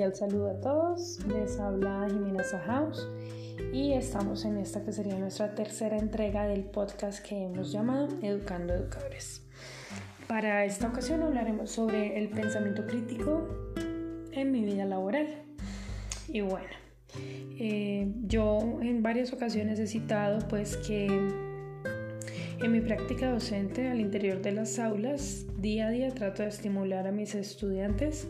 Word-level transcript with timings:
cordial 0.00 0.14
saludo 0.14 0.50
a 0.50 0.60
todos. 0.60 1.18
Les 1.26 1.60
habla 1.60 2.06
Jimena 2.08 2.42
Sahaus 2.42 3.06
y 3.70 3.92
estamos 3.92 4.46
en 4.46 4.56
esta 4.56 4.82
que 4.82 4.92
sería 4.92 5.18
nuestra 5.18 5.54
tercera 5.54 5.98
entrega 5.98 6.46
del 6.46 6.64
podcast 6.64 7.22
que 7.22 7.44
hemos 7.44 7.70
llamado 7.70 8.08
Educando 8.22 8.72
Educadores. 8.72 9.42
Para 10.26 10.64
esta 10.64 10.88
ocasión 10.88 11.22
hablaremos 11.22 11.70
sobre 11.70 12.18
el 12.18 12.30
pensamiento 12.30 12.86
crítico 12.86 13.46
en 14.32 14.50
mi 14.52 14.64
vida 14.64 14.86
laboral. 14.86 15.26
Y 16.28 16.40
bueno, 16.40 16.70
eh, 17.58 18.10
yo 18.22 18.78
en 18.80 19.02
varias 19.02 19.34
ocasiones 19.34 19.78
he 19.80 19.86
citado 19.86 20.38
pues 20.48 20.78
que 20.78 21.08
en 21.08 22.72
mi 22.72 22.80
práctica 22.80 23.30
docente 23.30 23.88
al 23.88 24.00
interior 24.00 24.40
de 24.40 24.52
las 24.52 24.78
aulas, 24.78 25.44
día 25.58 25.88
a 25.88 25.90
día 25.90 26.08
trato 26.08 26.42
de 26.42 26.48
estimular 26.48 27.06
a 27.06 27.12
mis 27.12 27.34
estudiantes 27.34 28.26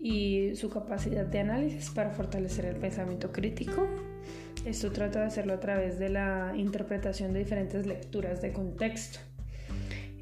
y 0.00 0.54
su 0.54 0.70
capacidad 0.70 1.26
de 1.26 1.40
análisis 1.40 1.90
para 1.90 2.10
fortalecer 2.10 2.64
el 2.66 2.76
pensamiento 2.76 3.32
crítico. 3.32 3.86
Esto 4.64 4.92
trata 4.92 5.20
de 5.20 5.26
hacerlo 5.26 5.54
a 5.54 5.60
través 5.60 5.98
de 5.98 6.08
la 6.08 6.52
interpretación 6.56 7.32
de 7.32 7.40
diferentes 7.40 7.86
lecturas 7.86 8.42
de 8.42 8.52
contexto. 8.52 9.20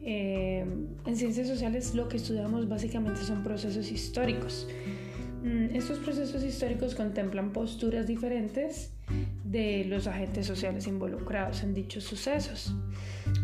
Eh, 0.03 0.65
en 1.05 1.17
ciencias 1.17 1.49
sociales 1.49 1.95
lo 1.97 2.09
que 2.09 2.19
estudiamos 2.19 2.69
básicamente 2.69 3.23
son 3.23 3.43
procesos 3.43 3.91
históricos. 3.91 4.69
Mm, 5.43 5.75
estos 5.75 5.99
procesos 5.99 6.43
históricos 6.45 6.95
contemplan 6.95 7.53
posturas 7.53 8.07
diferentes 8.07 8.93
de 9.45 9.85
los 9.85 10.07
agentes 10.07 10.47
sociales 10.47 10.87
involucrados 10.87 11.63
en 11.63 11.75
dichos 11.75 12.05
sucesos. 12.05 12.75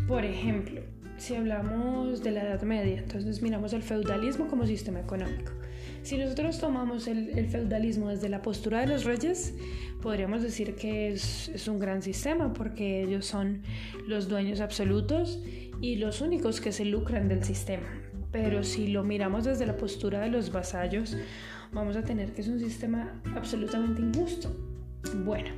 Por 0.07 0.25
ejemplo, 0.25 0.81
si 1.17 1.35
hablamos 1.35 2.23
de 2.23 2.31
la 2.31 2.43
Edad 2.43 2.61
Media, 2.63 2.99
entonces 2.99 3.41
miramos 3.41 3.73
el 3.73 3.83
feudalismo 3.83 4.47
como 4.47 4.65
sistema 4.65 4.99
económico. 4.99 5.51
Si 6.03 6.17
nosotros 6.17 6.59
tomamos 6.59 7.07
el, 7.07 7.47
feudalismo 7.47 8.09
desde 8.09 8.27
la 8.27 8.41
postura 8.41 8.81
de 8.81 8.87
los 8.87 9.05
reyes, 9.05 9.53
podríamos 10.01 10.43
decir 10.43 10.75
que 10.75 11.13
es, 11.13 11.47
es, 11.47 11.67
un 11.69 11.79
gran 11.79 12.01
sistema 12.01 12.51
porque 12.51 13.03
ellos 13.03 13.25
son 13.25 13.61
los 14.05 14.27
dueños 14.27 14.59
absolutos 14.59 15.39
y 15.81 15.95
los 15.95 16.19
únicos 16.19 16.59
que 16.59 16.73
se 16.73 16.83
lucran 16.83 17.29
del 17.29 17.45
sistema. 17.45 17.87
Pero 18.33 18.63
si 18.63 18.87
lo 18.87 19.03
miramos 19.03 19.45
desde 19.45 19.65
la 19.65 19.77
postura 19.77 20.19
de 20.19 20.29
los 20.29 20.51
vasallos, 20.51 21.15
vamos 21.71 21.95
a 21.95 22.03
tener 22.03 22.33
que 22.33 22.41
es 22.41 22.49
un 22.49 22.59
sistema 22.59 23.21
absolutamente 23.35 24.01
injusto 24.01 24.72
bueno, 25.23 25.49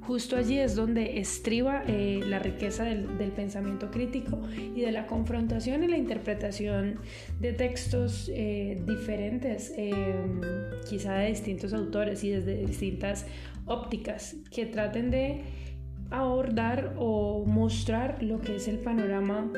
justo 0.00 0.36
allí 0.36 0.58
es 0.58 0.74
donde 0.74 1.18
estriba 1.18 1.82
eh, 1.86 2.20
la 2.24 2.38
riqueza 2.38 2.84
del, 2.84 3.06
pensamiento 3.32 3.90
crítico 3.90 4.40
y 4.54 4.80
de 4.80 4.92
la 4.92 5.06
confrontación 5.06 5.82
y 5.84 5.88
la 5.88 5.96
interpretación 5.96 7.00
de 7.40 7.52
textos 7.52 8.30
eh, 8.32 8.80
diferentes, 8.86 9.72
em, 9.76 10.40
quizá 10.88 11.14
de 11.14 11.28
distintos 11.28 11.72
autores 11.72 12.22
y 12.24 12.30
desde 12.30 12.64
distintas 12.64 13.26
ópticas, 13.66 14.36
que 14.50 14.66
traten 14.66 15.10
de 15.10 15.42
abordar 16.10 16.94
o 16.98 17.44
mostrar 17.44 18.22
lo 18.22 18.40
que 18.40 18.56
es 18.56 18.68
el 18.68 18.78
panorama, 18.78 19.52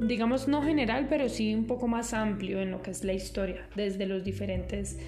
digamos 0.00 0.48
no 0.48 0.62
general, 0.62 1.06
pero 1.08 1.28
sí 1.28 1.54
un 1.54 1.66
poco 1.66 1.86
más 1.86 2.12
amplio 2.12 2.60
en 2.60 2.72
lo 2.72 2.82
que 2.82 2.90
es 2.90 3.04
la 3.04 3.12
historia, 3.12 3.68
desde 3.76 4.06
los 4.06 4.24
diferentes 4.24 4.98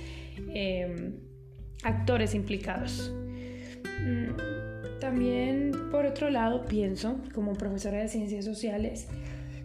em, 0.55 1.14
actores 1.83 2.34
implicados. 2.34 3.12
Mm, 4.05 4.98
también, 5.01 5.73
por 5.91 6.06
otro 6.06 6.31
lado, 6.31 6.65
pienso, 6.65 7.20
como 7.34 7.55
profesora 7.55 7.98
de 7.98 8.09
ciencias 8.09 8.45
sociales, 8.45 9.09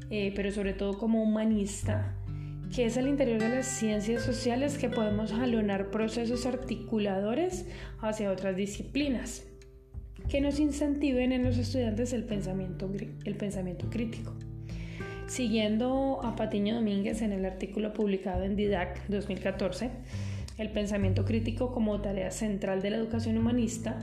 eh, 0.10 0.34
pero 0.36 0.52
sobre 0.52 0.74
todo 0.74 0.98
como 0.98 1.24
humanista, 1.24 2.16
que 2.74 2.86
es 2.86 2.98
al 2.98 3.08
interior 3.08 3.40
de 3.40 3.50
las 3.50 3.66
ciencias 3.66 4.24
sociales 4.24 4.78
que 4.78 4.90
podemos 4.90 5.32
jalonar 5.32 5.90
procesos 5.90 6.46
articuladores 6.46 7.66
hacia 8.00 8.32
otras 8.32 8.56
disciplinas 8.56 9.46
que 10.30 10.40
nos 10.40 10.60
incentiven 10.60 11.34
en 11.34 11.44
los 11.44 11.58
estudiantes 11.58 12.14
el 12.14 12.24
pensamiento, 12.24 12.90
el 13.26 13.36
pensamiento 13.36 13.90
crítico. 13.90 14.34
Siguiendo 15.28 16.20
a 16.24 16.36
Patiño 16.36 16.76
Domínguez 16.76 17.22
en 17.22 17.32
el 17.34 17.46
artículo 17.46 17.94
publicado 17.94 18.44
en 18.44 18.56
DIDAC 18.56 19.08
2014, 19.08 19.90
el 20.62 20.70
pensamiento 20.70 21.26
crítico 21.26 21.72
como 21.72 22.02
tarea 22.02 22.32
central 22.32 22.82
de 22.82 22.92
la 22.92 22.98
educación 22.98 23.38
humanista, 23.38 24.00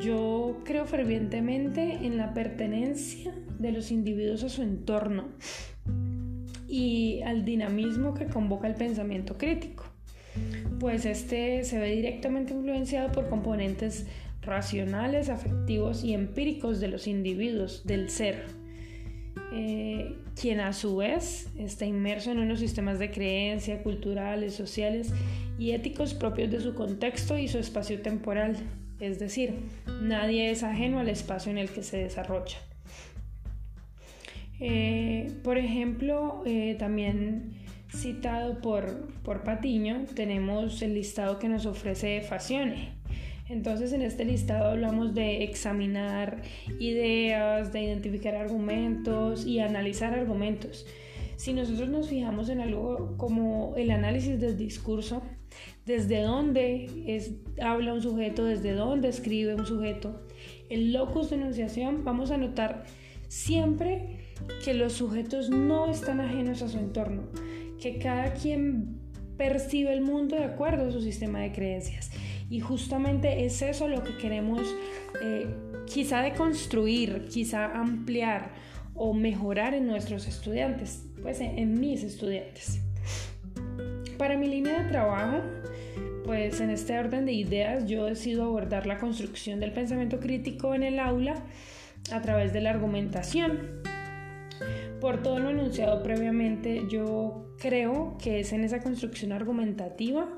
yo 0.00 0.58
creo 0.64 0.84
fervientemente 0.84 1.98
en 2.02 2.16
la 2.16 2.34
pertenencia 2.34 3.32
de 3.58 3.72
los 3.72 3.90
individuos 3.90 4.42
a 4.42 4.48
su 4.48 4.62
entorno 4.62 5.28
y 6.68 7.22
al 7.22 7.44
dinamismo 7.44 8.14
que 8.14 8.26
convoca 8.26 8.66
el 8.66 8.74
pensamiento 8.74 9.38
crítico, 9.38 9.84
pues 10.80 11.06
este 11.06 11.64
se 11.64 11.78
ve 11.78 11.94
directamente 11.94 12.52
influenciado 12.52 13.12
por 13.12 13.28
componentes 13.28 14.06
racionales, 14.42 15.28
afectivos 15.28 16.04
y 16.04 16.14
empíricos 16.14 16.80
de 16.80 16.88
los 16.88 17.06
individuos, 17.06 17.84
del 17.86 18.10
ser, 18.10 18.44
eh, 19.52 20.16
quien 20.40 20.60
a 20.60 20.72
su 20.72 20.96
vez 20.96 21.48
está 21.58 21.86
inmerso 21.86 22.30
en 22.30 22.38
unos 22.38 22.60
sistemas 22.60 22.98
de 22.98 23.10
creencia 23.10 23.82
culturales, 23.82 24.54
sociales 24.54 25.12
y 25.58 25.72
éticos 25.72 26.14
propios 26.14 26.50
de 26.50 26.60
su 26.60 26.74
contexto 26.74 27.38
y 27.38 27.48
su 27.48 27.58
espacio 27.58 28.00
temporal, 28.00 28.56
es 29.00 29.18
decir, 29.18 29.54
nadie 30.02 30.50
es 30.50 30.62
ajeno 30.62 31.00
al 31.00 31.08
espacio 31.08 31.50
en 31.50 31.58
el 31.58 31.70
que 31.70 31.82
se 31.82 31.98
desarrolla. 31.98 32.58
Eh, 34.60 35.32
por 35.42 35.58
ejemplo, 35.58 36.42
eh, 36.46 36.76
también 36.78 37.52
citado 37.94 38.60
por, 38.60 39.08
por 39.22 39.42
Patiño, 39.42 40.04
tenemos 40.14 40.82
el 40.82 40.94
listado 40.94 41.38
que 41.38 41.48
nos 41.48 41.66
ofrece 41.66 42.20
Facione. 42.22 42.94
Entonces 43.48 43.92
en 43.92 44.02
este 44.02 44.24
listado 44.24 44.70
hablamos 44.70 45.14
de 45.14 45.44
examinar 45.44 46.42
ideas, 46.80 47.72
de 47.72 47.82
identificar 47.82 48.34
argumentos 48.34 49.46
y 49.46 49.60
analizar 49.60 50.14
argumentos. 50.14 50.86
Si 51.36 51.52
nosotros 51.52 51.88
nos 51.88 52.08
fijamos 52.08 52.48
en 52.48 52.60
algo 52.60 53.14
como 53.16 53.74
el 53.76 53.90
análisis 53.90 54.40
del 54.40 54.56
discurso, 54.56 55.22
desde 55.84 56.22
dónde 56.22 56.90
es, 57.06 57.34
habla 57.62 57.94
un 57.94 58.02
sujeto, 58.02 58.44
desde 58.44 58.72
dónde 58.72 59.08
escribe 59.08 59.54
un 59.54 59.66
sujeto, 59.66 60.26
el 60.68 60.92
locus 60.92 61.30
de 61.30 61.36
enunciación, 61.36 62.04
vamos 62.04 62.30
a 62.30 62.38
notar 62.38 62.84
siempre 63.28 64.18
que 64.64 64.74
los 64.74 64.94
sujetos 64.94 65.50
no 65.50 65.90
están 65.90 66.20
ajenos 66.20 66.62
a 66.62 66.68
su 66.68 66.78
entorno, 66.78 67.22
que 67.80 67.98
cada 67.98 68.32
quien 68.34 68.98
percibe 69.36 69.92
el 69.92 70.00
mundo 70.00 70.36
de 70.36 70.44
acuerdo 70.44 70.88
a 70.88 70.90
su 70.90 71.00
sistema 71.00 71.40
de 71.40 71.52
creencias. 71.52 72.10
Y 72.48 72.60
justamente 72.60 73.44
es 73.44 73.60
eso 73.62 73.88
lo 73.88 74.02
que 74.02 74.16
queremos 74.16 74.62
eh, 75.22 75.48
quizá 75.86 76.22
deconstruir, 76.22 77.26
quizá 77.28 77.72
ampliar 77.72 78.50
o 78.94 79.12
mejorar 79.12 79.74
en 79.74 79.86
nuestros 79.86 80.26
estudiantes, 80.26 81.04
pues 81.22 81.40
en 81.40 81.80
mis 81.80 82.02
estudiantes. 82.02 82.80
Para 84.18 84.38
mi 84.38 84.48
línea 84.48 84.82
de 84.82 84.88
trabajo, 84.88 85.42
pues 86.24 86.60
en 86.60 86.70
este 86.70 86.98
orden 86.98 87.26
de 87.26 87.32
ideas 87.32 87.86
yo 87.86 88.06
decido 88.06 88.44
abordar 88.44 88.86
la 88.86 88.98
construcción 88.98 89.60
del 89.60 89.72
pensamiento 89.72 90.18
crítico 90.18 90.74
en 90.74 90.82
el 90.82 90.98
aula 90.98 91.34
a 92.12 92.22
través 92.22 92.52
de 92.52 92.60
la 92.60 92.70
argumentación. 92.70 93.95
Por 95.06 95.22
todo 95.22 95.38
lo 95.38 95.50
anunciado 95.50 96.02
previamente, 96.02 96.82
yo 96.88 97.54
creo 97.60 98.18
que 98.20 98.40
es 98.40 98.52
en 98.52 98.64
esa 98.64 98.80
construcción 98.80 99.30
argumentativa, 99.30 100.28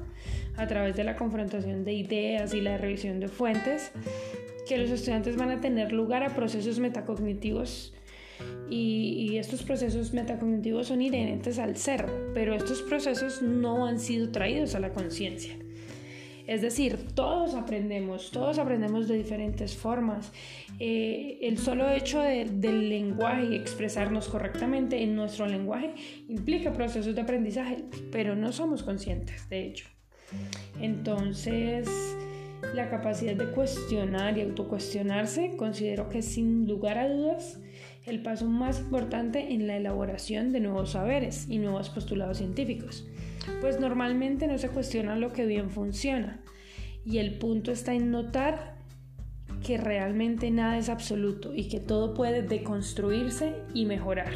a 0.59 0.67
través 0.67 0.95
de 0.95 1.05
la 1.05 1.17
confrontación 1.17 1.87
de 1.87 1.95
ideas 1.95 2.53
y 2.53 2.61
la 2.61 2.77
revisión 2.77 3.19
de 3.19 3.29
fuentes, 3.29 3.93
que 4.69 4.77
los 4.77 4.91
estudiantes 4.91 5.39
van 5.39 5.53
a 5.53 5.63
tener 5.63 5.93
lugar 5.93 6.23
a 6.23 6.35
procesos 6.35 6.81
metacognitivos 6.81 7.95
y, 8.69 9.39
estos 9.39 9.63
procesos 9.63 10.13
metacognitivos 10.13 10.89
son 10.89 11.01
inherentes 11.01 11.59
al 11.59 11.79
ser, 11.79 12.05
pero 12.35 12.55
estos 12.55 12.83
procesos 12.83 13.41
no 13.41 13.87
han 13.87 13.99
sido 13.99 14.31
traídos 14.31 14.75
a 14.75 14.81
la 14.81 14.93
conciencia. 14.93 15.57
Es 16.49 16.63
decir, 16.63 16.97
todos 17.15 17.55
aprendemos, 17.55 18.31
todos 18.31 18.59
aprendemos 18.59 19.07
de 19.07 19.19
diferentes 19.19 19.77
formas. 19.77 20.33
Eh, 20.81 21.39
el 21.43 21.59
solo 21.59 21.91
hecho 21.91 22.21
del 22.23 22.89
lenguaje 22.89 23.49
y 23.51 23.55
expresarnos 23.55 24.29
correctamente 24.29 25.03
en 25.03 25.15
nuestro 25.15 25.47
lenguaje 25.47 25.93
implica 26.27 26.73
procesos 26.73 27.15
de 27.15 27.21
aprendizaje, 27.21 27.85
pero 28.11 28.35
no 28.35 28.51
somos 28.53 28.83
conscientes 28.83 29.47
de 29.51 29.67
ello. 29.67 29.85
Entonces, 30.81 31.87
la 32.75 32.89
capacidad 32.89 33.35
de 33.35 33.51
cuestionar 33.51 34.39
y 34.39 34.41
autocuestionarse 34.41 35.55
considero 35.55 36.09
que 36.09 36.23
sin 36.23 36.67
lugar 36.67 36.97
a 36.97 37.11
dudas 37.11 37.61
el 38.07 38.23
paso 38.23 38.47
más 38.47 38.81
importante 38.81 39.53
en 39.53 39.67
la 39.67 39.77
elaboración 39.77 40.51
de 40.53 40.61
nuevos 40.61 40.93
saberes 40.93 41.47
y 41.51 41.59
nuevos 41.59 41.91
postulados 41.91 42.39
científicos, 42.39 43.07
pues 43.61 43.81
normalmente 43.81 44.47
no 44.47 44.59
se 44.59 44.69
cuestiona 44.69 45.17
lo 45.17 45.33
que 45.33 45.47
bien 45.47 45.71
funciona 45.71 46.41
y 47.05 47.19
el 47.19 47.39
punto 47.39 47.73
está 47.73 47.95
en 47.95 48.11
notar 48.11 48.77
que 49.65 49.79
realmente 49.79 50.51
nada 50.51 50.79
es 50.79 50.89
absoluto 50.89 51.55
y 51.55 51.69
que 51.69 51.81
todo 51.81 52.15
puede 52.15 52.43
deconstruirse 52.43 53.55
y 53.75 53.87
mejorar. 53.87 54.33